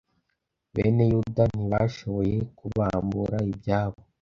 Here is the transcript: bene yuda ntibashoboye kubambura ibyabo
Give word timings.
bene 0.73 1.03
yuda 1.11 1.43
ntibashoboye 1.53 2.35
kubambura 2.57 3.37
ibyabo 3.51 3.99